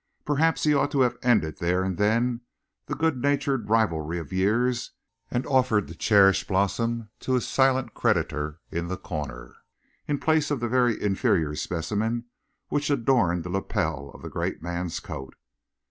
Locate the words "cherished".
5.93-6.47